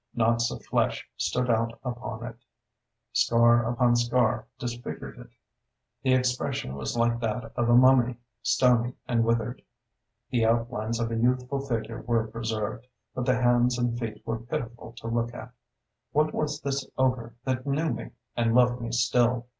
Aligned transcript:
Knots 0.15 0.49
of 0.49 0.65
flesh 0.65 1.07
stood 1.15 1.47
out 1.47 1.77
upon 1.83 2.25
it; 2.25 2.43
scar 3.13 3.71
upon 3.71 3.95
scar 3.95 4.47
disfigured 4.57 5.19
it. 5.19 5.29
The 6.01 6.15
expression 6.15 6.73
was 6.73 6.97
like 6.97 7.19
that 7.19 7.51
of 7.55 7.69
a 7.69 7.75
mummy, 7.75 8.15
stony 8.41 8.95
and 9.07 9.23
withered. 9.23 9.61
The 10.31 10.43
outlines 10.43 10.99
of 10.99 11.11
a 11.11 11.15
youthful 11.15 11.59
figure 11.59 12.01
were 12.01 12.25
preserved, 12.25 12.87
but 13.13 13.27
the 13.27 13.39
hands 13.39 13.77
and 13.77 13.95
feet 13.99 14.25
were 14.25 14.39
pitiful 14.39 14.93
to 14.93 15.07
look 15.07 15.35
at. 15.35 15.51
What 16.13 16.33
was 16.33 16.61
this 16.61 16.89
ogre 16.97 17.35
that 17.43 17.67
knew 17.67 17.91
me 17.93 18.09
and 18.35 18.55
loved 18.55 18.81
me 18.81 18.91
still? 18.93 19.49